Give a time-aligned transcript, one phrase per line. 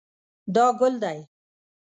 [0.55, 1.19] دا ګل دی